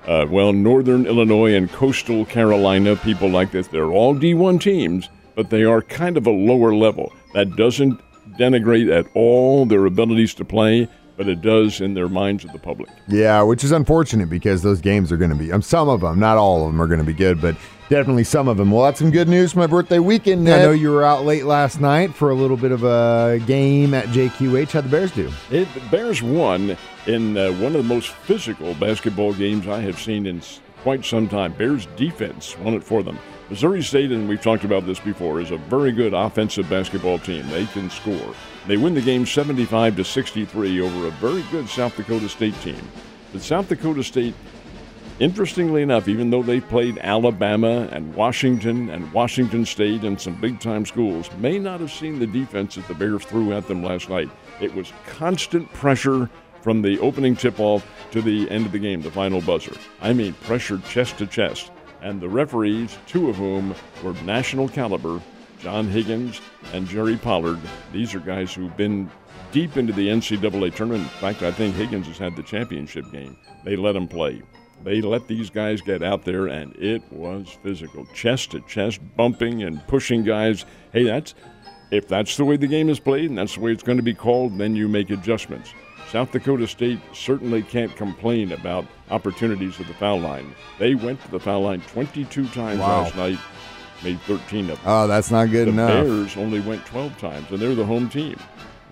uh, 0.07 0.27
well, 0.29 0.53
Northern 0.53 1.07
Illinois 1.07 1.55
and 1.55 1.71
Coastal 1.71 2.25
Carolina. 2.25 2.97
People 2.97 3.29
like 3.29 3.51
this. 3.51 3.69
They're 3.69 3.91
all 3.91 4.15
D1 4.15 4.61
teams, 4.61 5.09
but 5.35 5.51
they 5.51 5.65
are 5.65 5.83
kind 5.83 6.17
of 6.17 6.27
a 6.27 6.31
lower 6.31 6.75
level. 6.75 7.13
That 7.35 7.57
doesn't 7.57 8.01
denigrate 8.39 8.91
at 8.91 9.07
all 9.15 9.67
their 9.67 9.85
abilities 9.87 10.35
to 10.35 10.45
play, 10.45 10.89
but 11.17 11.29
it 11.29 11.41
does 11.43 11.81
in 11.81 11.95
their 11.95 12.09
minds 12.09 12.45
of 12.45 12.53
the 12.53 12.59
public. 12.59 12.91
Yeah, 13.09 13.43
which 13.43 13.63
is 13.65 13.73
unfortunate 13.73 14.29
because 14.29 14.63
those 14.63 14.81
games 14.81 15.13
are 15.13 15.17
going 15.17 15.31
to 15.31 15.37
be, 15.37 15.53
um, 15.53 15.63
some 15.63 15.89
of 15.89 16.01
them, 16.01 16.19
not 16.19 16.37
all 16.37 16.67
of 16.67 16.73
them 16.73 16.81
are 16.83 16.87
going 16.87 16.99
to 17.01 17.05
be 17.07 17.13
good, 17.13 17.41
but 17.41 17.57
definitely 17.89 18.25
some 18.25 18.49
of 18.49 18.57
them. 18.57 18.71
Well, 18.71 18.85
that's 18.85 18.99
some 18.99 19.11
good 19.11 19.29
news 19.29 19.53
for 19.53 19.61
my 19.61 19.67
birthday 19.67 19.99
weekend. 19.99 20.49
I 20.49 20.59
know 20.59 20.73
you 20.73 20.91
were 20.91 21.05
out 21.05 21.25
late 21.25 21.45
last 21.45 21.81
night 21.81 22.15
for 22.15 22.31
a 22.31 22.35
little 22.35 22.57
bit 22.57 22.73
of 22.73 22.83
a 22.85 23.41
game 23.47 23.95
at 23.95 24.07
JQH. 24.07 24.73
How'd 24.73 24.85
the 24.85 24.89
Bears 24.89 25.13
do? 25.13 25.31
It, 25.51 25.73
the 25.75 25.81
Bears 25.91 26.23
won 26.23 26.77
in 27.07 27.37
uh, 27.37 27.53
one 27.53 27.67
of 27.67 27.73
the 27.75 27.83
most 27.83 28.09
physical 28.09 28.75
basketball 28.75 29.35
games 29.35 29.69
I 29.69 29.81
have 29.81 30.01
seen 30.01 30.27
in 30.27 30.39
s- 30.39 30.61
quite 30.85 31.03
some 31.03 31.27
time. 31.27 31.55
Bears 31.55 31.87
defense 31.97 32.57
won 32.59 32.75
it 32.75 32.85
for 32.85 33.03
them. 33.03 33.19
Missouri 33.49 33.83
State, 33.83 34.13
and 34.13 34.29
we've 34.29 34.43
talked 34.43 34.65
about 34.65 34.85
this 34.85 35.01
before, 35.01 35.41
is 35.41 35.51
a 35.51 35.57
very 35.57 35.93
good 35.93 36.13
offensive 36.13 36.69
basketball 36.69 37.19
team. 37.19 37.49
They 37.49 37.65
can 37.65 37.89
score. 37.89 38.35
They 38.67 38.77
win 38.77 38.95
the 38.95 39.01
game 39.01 39.25
75 39.25 39.97
to 39.97 40.05
63 40.05 40.83
over 40.83 41.07
a 41.07 41.11
very 41.13 41.43
good 41.51 41.71
South 41.71 41.97
Dakota 41.97 42.29
State 42.29 42.55
team. 42.61 42.81
But 43.33 43.41
South 43.41 43.69
Dakota 43.69 44.05
State 44.05 44.35
Interestingly 45.21 45.83
enough, 45.83 46.09
even 46.09 46.31
though 46.31 46.43
they 46.43 46.61
played 46.61 46.99
Alabama 46.99 47.89
and 47.93 48.13
Washington 48.17 48.91
and 48.91 49.13
Washington 49.13 49.65
State 49.65 50.03
and 50.03 50.21
some 50.21 50.35
big 50.41 50.59
time 50.59 50.85
schools, 50.85 51.31
may 51.39 51.57
not 51.57 51.79
have 51.79 51.93
seen 51.93 52.19
the 52.19 52.27
defense 52.27 52.75
that 52.75 52.89
the 52.89 52.95
Bears 52.95 53.25
threw 53.25 53.53
at 53.53 53.69
them 53.69 53.85
last 53.85 54.09
night. 54.09 54.29
It 54.61 54.75
was 54.75 54.93
constant 55.07 55.73
pressure 55.73 56.29
from 56.65 56.81
the 56.81 56.99
opening 57.01 57.37
tip 57.37 57.61
off 57.61 57.87
to 58.11 58.23
the 58.23 58.51
end 58.51 58.65
of 58.65 58.73
the 58.73 58.79
game, 58.79 59.03
the 59.03 59.11
final 59.11 59.43
buzzer. 59.43 59.75
I 60.01 60.15
mean, 60.15 60.33
pressure 60.33 60.79
chest 60.89 61.19
to 61.19 61.27
chest. 61.27 61.71
And 62.01 62.23
the 62.23 62.29
referees, 62.31 62.97
two 63.07 63.29
of 63.29 63.37
whom 63.37 63.75
were 64.03 64.15
national 64.25 64.71
caliber, 64.71 65.21
John 65.59 65.87
Higgins 65.89 66.41
and 66.73 66.89
Jerry 66.89 67.19
Pollard. 67.19 67.61
These 67.93 68.15
are 68.15 68.19
guys 68.19 68.55
who've 68.55 68.75
been 68.79 69.11
deep 69.53 69.77
into 69.77 69.93
the 69.93 70.09
NCAA 70.09 70.75
tournament. 70.75 71.03
In 71.03 71.19
fact, 71.19 71.43
I 71.43 71.53
think 71.53 71.75
Higgins 71.75 72.07
has 72.07 72.17
had 72.17 72.35
the 72.35 72.43
championship 72.43 73.13
game. 73.13 73.37
They 73.63 73.77
let 73.77 73.95
him 73.95 74.09
play. 74.09 74.41
They 74.85 75.03
let 75.03 75.29
these 75.29 75.51
guys 75.51 75.83
get 75.83 76.03
out 76.03 76.25
there, 76.25 76.47
and 76.47 76.75
it 76.77 77.03
was 77.13 77.59
physical, 77.63 78.07
chest 78.15 78.53
to 78.53 78.61
chest, 78.63 79.01
bumping 79.19 79.63
and 79.63 79.87
pushing 79.87 80.25
guys. 80.25 80.65
Hey, 80.95 81.05
that's 81.05 81.35
if 81.91 82.09
that's 82.09 82.39
the 82.39 82.45
way 82.47 82.57
the 82.57 82.67
game 82.67 82.89
is 82.89 82.99
played 82.99 83.29
and 83.29 83.37
that's 83.37 83.55
the 83.55 83.61
way 83.61 83.71
it's 83.71 83.83
going 83.83 83.99
to 83.99 84.03
be 84.03 84.15
called, 84.15 84.57
then 84.57 84.75
you 84.75 84.89
make 84.89 85.11
adjustments. 85.11 85.75
South 86.11 86.31
Dakota 86.31 86.67
State 86.67 87.01
certainly 87.13 87.63
can't 87.63 87.95
complain 87.97 88.53
about 88.53 88.87
opportunities 89.11 89.81
at 89.81 89.87
the 89.89 89.95
foul 89.95 90.21
line. 90.21 90.55
They 90.79 90.95
went 90.95 91.21
to 91.23 91.31
the 91.31 91.41
foul 91.41 91.63
line 91.63 91.81
22 91.93 92.47
times 92.49 92.79
Wow. 92.81 93.03
last 93.03 93.17
night, 93.17 93.39
made 94.03 94.21
13 94.23 94.71
of 94.71 94.77
them. 94.83 94.87
Oh, 94.87 95.07
that's 95.09 95.31
not 95.31 95.51
good 95.51 95.67
the 95.67 95.73
enough. 95.73 96.05
Bears 96.05 96.37
only 96.37 96.61
went 96.61 96.85
12 96.87 97.19
times, 97.19 97.47
and 97.51 97.59
they're 97.59 97.75
the 97.75 97.85
home 97.87 98.09
team. 98.09 98.37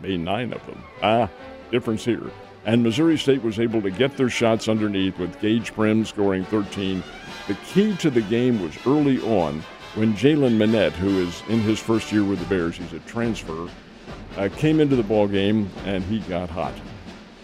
Made 0.00 0.20
nine 0.20 0.52
of 0.52 0.64
them. 0.66 0.82
Ah, 1.02 1.28
difference 1.70 2.04
here. 2.04 2.30
And 2.64 2.82
Missouri 2.82 3.18
State 3.18 3.42
was 3.42 3.58
able 3.60 3.82
to 3.82 3.90
get 3.90 4.16
their 4.16 4.30
shots 4.30 4.68
underneath 4.68 5.18
with 5.18 5.38
Gaige 5.40 5.72
Prim 5.74 6.04
scoring 6.04 6.44
13. 6.44 7.02
The 7.48 7.54
key 7.72 7.96
to 7.96 8.10
the 8.10 8.22
game 8.22 8.62
was 8.62 8.76
early 8.86 9.20
on 9.20 9.62
when 9.94 10.14
Jaylen 10.14 10.56
Minnett, 10.56 10.92
who 10.92 11.20
is 11.20 11.42
in 11.48 11.60
his 11.60 11.78
first 11.78 12.10
year 12.12 12.24
with 12.24 12.38
the 12.38 12.44
Bears, 12.46 12.76
he's 12.76 12.92
a 12.92 12.98
transfer, 13.00 13.68
uh, 14.36 14.48
came 14.56 14.80
into 14.80 14.96
the 14.96 15.02
ball 15.02 15.26
game 15.28 15.68
and 15.84 16.02
he 16.04 16.20
got 16.20 16.48
hot. 16.48 16.72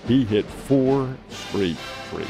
He 0.06 0.24
hit 0.24 0.44
four 0.44 1.16
straight 1.28 1.76
threes. 2.10 2.26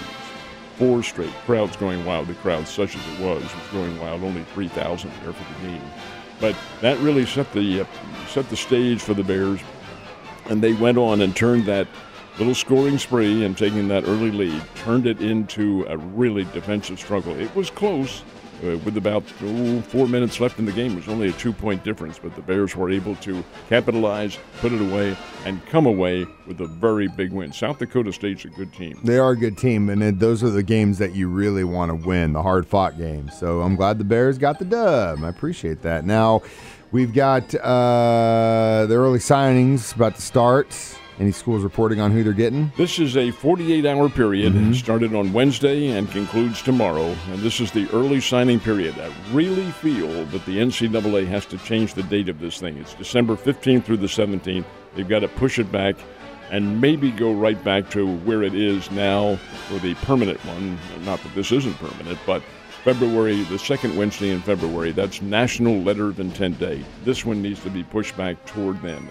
four 0.77 1.03
straight. 1.03 1.33
Crowds 1.45 1.77
going 1.77 2.05
wild. 2.05 2.29
The 2.29 2.35
crowd, 2.35 2.67
such 2.69 2.97
as 2.97 3.03
it 3.15 3.21
was, 3.21 3.43
was 3.43 3.69
going 3.73 3.99
wild. 4.01 4.23
Only 4.23 4.45
3,000 4.55 5.11
there 5.23 5.33
for 5.33 5.55
the 5.55 5.69
game. 5.69 5.83
But 6.41 6.57
that 6.81 6.99
really 6.99 7.27
set 7.27 7.53
the 7.53 7.81
uh, 7.81 7.85
set 8.29 8.49
the 8.49 8.57
stage 8.57 9.01
for 9.03 9.15
the 9.15 9.25
Bears, 9.25 9.61
and 10.47 10.63
they 10.63 10.73
went 10.73 10.99
on 10.99 11.21
and 11.21 11.35
turned 11.35 11.67
that 11.67 11.89
little 12.39 12.55
scoring 12.55 12.99
spree 12.99 13.45
and 13.45 13.59
taking 13.59 13.89
that 13.89 14.05
early 14.05 14.31
lead, 14.31 14.63
turned 14.77 15.07
it 15.07 15.21
into 15.21 15.85
a 15.89 15.97
really 15.97 16.45
defensive 16.45 17.01
struggle. 17.01 17.37
It 17.39 17.53
was 17.57 17.71
close. 17.71 18.23
Uh, 18.61 18.77
with 18.79 18.97
about 18.97 19.23
four 19.85 20.09
minutes 20.09 20.41
left 20.41 20.59
in 20.59 20.65
the 20.65 20.73
game, 20.73 20.93
it 20.93 20.97
was 20.97 21.09
only 21.09 21.29
a 21.29 21.33
two-point 21.33 21.85
difference, 21.85 22.19
but 22.19 22.35
the 22.35 22.43
Bears 22.43 22.75
were 22.75 22.91
able 22.91 23.15
to 23.17 23.45
capitalize, 23.69 24.37
put 24.59 24.73
it 24.73 24.81
away, 24.81 25.17
and 25.45 25.65
come 25.67 25.87
away 25.87 26.27
with 26.47 26.61
a 26.61 26.67
very 26.67 27.07
big 27.07 27.33
win. 27.33 27.53
South 27.53 27.79
Dakota 27.79 28.13
State's 28.13 28.45
a 28.47 28.49
good 28.49 28.73
team. 28.73 28.99
They 29.05 29.19
are 29.19 29.31
a 29.31 29.37
good 29.37 29.57
team, 29.59 29.89
and 29.89 30.19
those 30.19 30.43
are 30.43 30.51
the 30.51 30.65
games 30.65 30.99
that 30.99 31.15
you 31.15 31.29
really 31.29 31.63
want 31.63 31.91
to 31.91 32.09
win, 32.09 32.33
the 32.33 32.43
hard-fought 32.43 32.99
games. 32.99 33.39
So 33.39 33.61
I'm 33.61 33.77
glad 33.77 33.99
the 33.99 34.05
Bears 34.05 34.39
got 34.39 34.59
the 34.59 34.65
dub. 34.65 35.23
I 35.23 35.29
appreciate 35.29 35.83
that. 35.83 36.05
Now 36.05 36.43
we've 36.91 37.15
got 37.15 37.55
uh, 37.55 38.87
the 38.89 38.95
early 38.97 39.21
signings 39.21 39.95
about 39.95 40.17
to 40.17 40.23
start. 40.23 40.99
Any 41.21 41.33
schools 41.33 41.65
reporting 41.65 42.01
on 42.01 42.13
who 42.13 42.23
they're 42.23 42.33
getting? 42.33 42.71
This 42.77 43.01
is 43.01 43.17
a 43.17 43.33
48 43.33 43.85
hour 43.85 44.09
period, 44.09 44.53
mm-hmm. 44.53 44.73
started 44.73 45.15
on 45.15 45.33
Wednesday 45.33 45.89
and 45.89 46.09
concludes 46.11 46.63
tomorrow. 46.63 47.07
And 47.33 47.41
this 47.41 47.59
is 47.59 47.73
the 47.73 47.91
early 47.93 48.21
signing 48.21 48.61
period. 48.61 48.97
I 49.01 49.13
really 49.33 49.69
feel 49.73 50.25
that 50.27 50.47
the 50.47 50.59
NCAA 50.59 51.27
has 51.27 51.45
to 51.47 51.59
change 51.59 51.95
the 51.95 52.05
date 52.05 52.29
of 52.29 52.39
this 52.39 52.61
thing. 52.61 52.77
It's 52.79 52.95
December 52.95 53.35
15th 53.35 53.85
through 53.85 53.97
the 53.97 54.07
17th. 54.07 54.65
They've 54.95 55.09
got 55.09 55.21
to 55.21 55.29
push 55.29 55.59
it 55.59 55.73
back 55.73 55.97
and 56.51 56.81
maybe 56.81 57.11
go 57.11 57.33
right 57.33 57.63
back 57.65 57.91
to 57.91 58.17
where 58.19 58.45
it 58.45 58.55
is 58.55 58.89
now 58.93 59.37
for 59.67 59.79
the 59.81 59.95
permanent 59.97 60.39
one. 60.47 60.79
Not 61.05 61.21
that 61.25 61.35
this 61.35 61.51
isn't 61.51 61.75
permanent, 61.79 62.19
but 62.27 62.43
February, 62.85 63.43
the 63.45 63.59
second 63.59 63.97
Wednesday 63.97 64.31
in 64.31 64.41
February, 64.41 64.93
that's 64.93 65.21
National 65.21 65.83
Letter 65.83 66.07
of 66.07 66.21
Intent 66.21 66.61
Day. 66.61 66.85
This 67.05 67.25
one 67.25 67.43
needs 67.43 67.61
to 67.65 67.71
be 67.71 67.83
pushed 67.83 68.17
back 68.17 68.43
toward 68.47 68.81
then. 68.83 69.09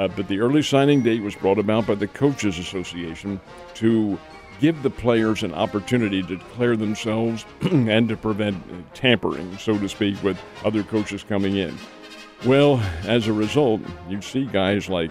Uh, 0.00 0.08
but 0.08 0.28
the 0.28 0.40
early 0.40 0.62
signing 0.62 1.02
date 1.02 1.22
was 1.22 1.34
brought 1.34 1.58
about 1.58 1.86
by 1.86 1.94
the 1.94 2.06
Coaches 2.06 2.58
Association 2.58 3.38
to 3.74 4.18
give 4.58 4.82
the 4.82 4.88
players 4.88 5.42
an 5.42 5.52
opportunity 5.52 6.22
to 6.22 6.36
declare 6.36 6.74
themselves 6.74 7.44
and 7.70 8.08
to 8.08 8.16
prevent 8.16 8.56
tampering, 8.94 9.58
so 9.58 9.78
to 9.78 9.90
speak, 9.90 10.20
with 10.22 10.40
other 10.64 10.82
coaches 10.84 11.22
coming 11.22 11.56
in. 11.56 11.76
Well, 12.46 12.80
as 13.04 13.28
a 13.28 13.32
result, 13.34 13.82
you 14.08 14.22
see 14.22 14.46
guys 14.46 14.88
like 14.88 15.10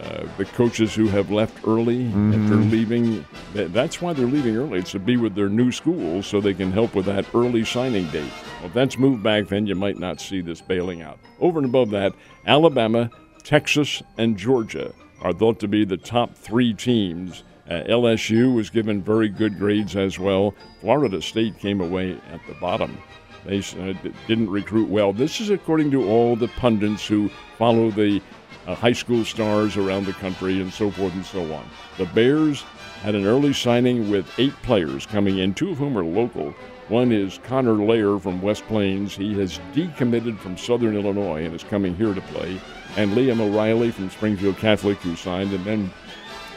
uh, 0.00 0.26
the 0.38 0.46
coaches 0.46 0.94
who 0.94 1.08
have 1.08 1.30
left 1.30 1.66
early 1.66 2.04
mm-hmm. 2.04 2.32
and 2.32 2.48
they're 2.48 2.56
leaving. 2.56 3.26
That's 3.52 4.00
why 4.00 4.14
they're 4.14 4.24
leaving 4.24 4.56
early. 4.56 4.78
It's 4.78 4.92
to 4.92 4.98
be 4.98 5.18
with 5.18 5.34
their 5.34 5.50
new 5.50 5.70
schools 5.70 6.26
so 6.26 6.40
they 6.40 6.54
can 6.54 6.72
help 6.72 6.94
with 6.94 7.04
that 7.04 7.26
early 7.34 7.66
signing 7.66 8.06
date. 8.06 8.32
Well, 8.60 8.68
if 8.68 8.72
that's 8.72 8.96
moved 8.96 9.22
back, 9.22 9.48
then 9.48 9.66
you 9.66 9.74
might 9.74 9.98
not 9.98 10.22
see 10.22 10.40
this 10.40 10.62
bailing 10.62 11.02
out. 11.02 11.18
Over 11.38 11.58
and 11.58 11.68
above 11.68 11.90
that, 11.90 12.14
Alabama 12.46 13.10
Texas, 13.44 14.02
and 14.18 14.36
Georgia 14.36 14.92
are 15.20 15.32
thought 15.32 15.58
to 15.60 15.68
be 15.68 15.84
the 15.84 15.96
top 15.96 16.34
three 16.34 16.72
teams. 16.72 17.42
Uh, 17.68 17.82
LSU 17.88 18.54
was 18.54 18.70
given 18.70 19.02
very 19.02 19.28
good 19.28 19.58
grades 19.58 19.96
as 19.96 20.18
well. 20.18 20.54
Florida 20.80 21.22
State 21.22 21.58
came 21.58 21.80
away 21.80 22.18
at 22.30 22.40
the 22.46 22.54
bottom. 22.54 22.98
They 23.44 23.58
uh, 23.58 23.94
didn't 24.26 24.50
recruit 24.50 24.88
well. 24.88 25.12
This 25.12 25.40
is 25.40 25.50
according 25.50 25.90
to 25.92 26.08
all 26.08 26.36
the 26.36 26.48
pundits 26.48 27.06
who 27.06 27.28
follow 27.58 27.90
the 27.90 28.20
uh, 28.66 28.74
high 28.74 28.92
school 28.92 29.24
stars 29.24 29.76
around 29.76 30.06
the 30.06 30.12
country 30.12 30.60
and 30.60 30.72
so 30.72 30.90
forth 30.90 31.14
and 31.14 31.26
so 31.26 31.52
on. 31.52 31.68
The 31.98 32.06
Bears 32.06 32.62
had 33.02 33.14
an 33.16 33.26
early 33.26 33.52
signing 33.52 34.10
with 34.10 34.28
eight 34.38 34.54
players 34.62 35.06
coming 35.06 35.38
in, 35.38 35.54
two 35.54 35.70
of 35.72 35.78
whom 35.78 35.98
are 35.98 36.04
local. 36.04 36.54
One 36.92 37.10
is 37.10 37.40
Connor 37.44 37.72
Lair 37.72 38.18
from 38.18 38.42
West 38.42 38.66
Plains. 38.66 39.16
He 39.16 39.32
has 39.38 39.58
decommitted 39.72 40.38
from 40.38 40.58
Southern 40.58 40.94
Illinois 40.94 41.46
and 41.46 41.54
is 41.54 41.64
coming 41.64 41.96
here 41.96 42.12
to 42.12 42.20
play 42.20 42.60
and 42.98 43.12
Liam 43.12 43.40
O'Reilly 43.40 43.90
from 43.90 44.10
Springfield 44.10 44.58
Catholic, 44.58 44.98
who 44.98 45.16
signed, 45.16 45.54
and 45.54 45.64
then 45.64 45.90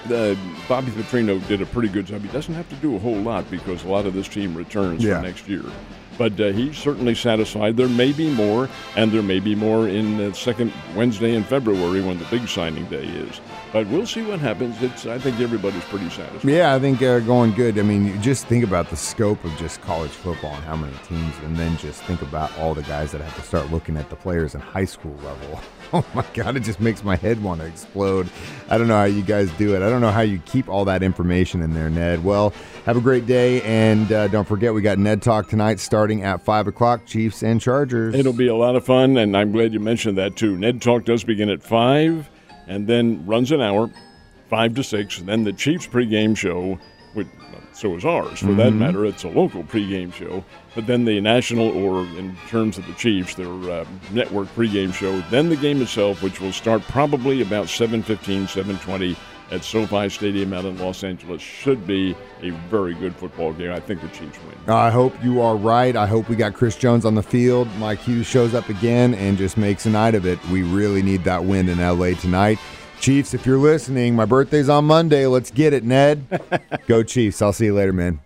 uh, 0.08 0.36
Bobby 0.68 0.92
Petrino 0.92 1.40
did 1.48 1.62
a 1.62 1.66
pretty 1.66 1.88
good 1.88 2.08
job. 2.08 2.22
He 2.22 2.28
doesn't 2.28 2.54
have 2.54 2.68
to 2.68 2.76
do 2.76 2.98
a 2.98 3.00
whole 3.00 3.22
lot 3.22 3.50
because 3.50 3.86
a 3.86 3.88
lot 3.88 4.06
of 4.06 4.14
this 4.14 4.28
team 4.28 4.54
returns 4.54 5.02
yeah. 5.02 5.22
for 5.22 5.26
next 5.26 5.48
year. 5.48 5.64
But 6.18 6.40
uh, 6.40 6.52
he's 6.52 6.78
certainly 6.78 7.16
satisfied. 7.16 7.78
There 7.78 7.90
may 7.90 8.12
be 8.12 8.30
more, 8.34 8.70
and 8.96 9.12
there 9.12 9.22
may 9.22 9.40
be 9.40 9.56
more 9.56 9.88
in 9.88 10.18
the 10.18 10.34
second 10.34 10.72
Wednesday 10.96 11.36
in 11.36 11.44
February 11.44 12.02
when 12.02 12.18
the 12.18 12.26
big 12.26 12.48
signing 12.48 12.86
day 12.86 13.04
is. 13.04 13.42
But 13.74 13.88
we'll 13.88 14.06
see 14.06 14.24
what 14.24 14.40
happens. 14.40 14.82
It's 14.82 15.06
I 15.06 15.18
think 15.20 15.40
everybody's 15.40 15.84
pretty 15.86 16.10
satisfied. 16.10 16.50
Yeah, 16.50 16.74
I 16.74 16.80
think 16.80 17.02
uh, 17.02 17.20
going 17.20 17.52
good. 17.54 17.78
I 17.78 17.82
mean, 17.82 18.22
just 18.22 18.48
think 18.48 18.64
about 18.64 18.90
the 18.90 18.96
scope 18.96 19.44
of 19.44 19.56
just 19.58 19.82
college 19.82 20.12
football 20.12 20.54
and 20.54 20.64
how 20.64 20.76
many 20.76 20.96
teams, 21.08 21.34
and 21.44 21.58
then 21.58 21.78
just 21.78 22.02
think 22.04 22.22
about 22.22 22.58
all 22.58 22.74
the 22.74 22.84
guys 22.84 23.12
that 23.12 23.22
have 23.22 23.36
to 23.36 23.42
start 23.42 23.72
looking 23.72 23.98
at 23.98 24.10
the 24.10 24.16
players 24.16 24.56
in 24.56 24.62
high 24.62 24.86
school 24.86 25.16
level. 25.24 25.60
Oh 25.94 26.06
my 26.14 26.26
god, 26.34 26.58
it 26.58 26.62
just 26.62 26.82
makes 26.82 27.04
my 27.04 27.16
head 27.16 27.42
want 27.42 27.62
to 27.62 27.68
explode. 27.68 28.30
I 28.70 28.78
don't 28.78 28.88
know 28.88 28.98
how 28.98 29.06
you 29.06 29.22
guys 29.22 29.50
do 29.52 29.76
it. 29.76 29.82
I 29.82 29.90
don't 29.90 30.02
know 30.02 30.12
how 30.12 30.22
you 30.22 30.40
keep 30.40 30.68
all 30.68 30.84
that 30.86 31.04
information 31.04 31.62
in 31.62 31.74
there, 31.74 31.90
Ned. 31.90 32.24
Well, 32.24 32.54
have 32.86 32.98
a 32.98 33.02
great 33.02 33.26
day, 33.26 33.62
and 33.62 34.12
uh, 34.12 34.28
don't 34.28 34.48
forget 34.48 34.74
we 34.74 34.82
got 34.82 34.98
Ned 35.00 35.22
Talk 35.22 35.48
tonight 35.48 35.80
starting 35.80 36.24
at 36.24 36.44
five 36.44 36.68
o'clock. 36.68 37.06
Chiefs 37.06 37.44
and 37.44 37.62
Chargers. 37.62 38.14
It'll 38.16 38.34
be 38.34 38.48
a 38.48 38.56
lot 38.56 38.76
of 38.76 38.86
fun, 38.86 39.16
and 39.18 39.38
I'm 39.38 39.52
glad 39.52 39.74
you 39.74 39.80
mentioned 39.80 40.18
that 40.18 40.36
too. 40.36 40.58
Ned 40.58 40.82
Talk 40.82 41.06
does 41.06 41.24
begin 41.24 41.50
at 41.50 41.64
five 41.64 42.30
and 42.68 42.88
then 42.88 43.26
runs 43.26 43.52
an 43.52 43.62
hour, 43.62 43.90
five 44.50 44.74
to 44.76 44.84
six. 44.84 45.20
Then 45.22 45.44
the 45.44 45.54
Chiefs 45.54 45.88
pregame 45.88 46.36
show, 46.36 46.80
which, 47.16 47.28
so 47.74 47.96
is 47.96 48.06
ours 48.06 48.40
for 48.40 48.48
mm-hmm. 48.48 48.58
that 48.58 48.72
matter. 48.72 49.06
It's 49.06 49.24
a 49.24 49.30
local 49.30 49.64
pregame 49.64 50.14
show. 50.14 50.44
But 50.76 50.88
then 50.88 51.06
the 51.06 51.20
national, 51.22 51.70
or 51.70 52.02
in 52.18 52.36
terms 52.48 52.78
of 52.78 52.86
the 52.86 52.94
Chiefs, 52.94 53.36
their 53.36 53.48
uh, 53.48 53.86
network 54.12 54.48
pregame 54.56 54.94
show. 54.94 55.20
Then 55.32 55.50
the 55.50 55.56
game 55.56 55.82
itself, 55.82 56.22
which 56.22 56.40
will 56.40 56.54
start 56.54 56.82
probably 56.84 57.42
about 57.42 57.68
7:15, 57.68 58.48
7:20 58.48 59.16
at 59.52 59.64
SoFi 59.64 60.10
Stadium 60.10 60.54
out 60.54 60.66
in 60.66 60.78
Los 60.80 61.04
Angeles 61.04 61.42
should 61.42 61.86
be 61.86 62.16
a 62.42 62.50
very 62.70 62.94
good 62.96 63.16
football 63.16 63.54
game. 63.54 63.72
I 63.72 63.80
think 63.80 64.02
the 64.02 64.08
Chiefs 64.10 64.40
win. 64.40 64.74
I 64.74 64.90
hope 64.90 65.14
you 65.24 65.42
are 65.42 65.56
right. 65.56 65.96
I 65.96 66.08
hope 66.08 66.30
we 66.30 66.36
got 66.36 66.54
Chris 66.54 66.76
Jones 66.76 67.06
on 67.06 67.16
the 67.16 67.24
field. 67.24 67.68
Mike 67.78 68.00
Hughes 68.00 68.26
shows 68.26 68.54
up 68.54 68.70
again 68.70 69.14
and 69.14 69.38
just 69.38 69.58
makes 69.58 69.86
a 69.86 69.90
night 69.90 70.16
of 70.16 70.26
it. 70.26 70.44
We 70.48 70.64
really 70.64 71.02
need 71.02 71.24
that 71.26 71.46
win 71.46 71.70
in 71.70 71.80
LA 71.80 72.14
tonight. 72.20 72.58
Chiefs, 73.06 73.36
if 73.36 73.46
you're 73.46 73.60
listening, 73.60 74.16
my 74.16 74.26
birthday's 74.26 74.68
on 74.68 74.86
Monday. 74.86 75.28
Let's 75.28 75.52
get 75.52 75.74
it, 75.74 75.84
Ned. 75.84 76.26
Go 76.88 77.04
Chiefs. 77.04 77.40
I'll 77.40 77.54
see 77.54 77.66
you 77.66 77.76
later, 77.76 77.94
man. 77.94 78.20